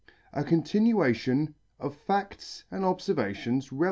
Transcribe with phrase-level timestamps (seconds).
[0.33, 3.79] 'A CONTINUATION OF FACTS AND OBSERVATIONS, &c.